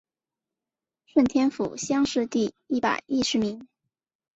[1.05, 3.67] 顺天府乡试第一百十一名。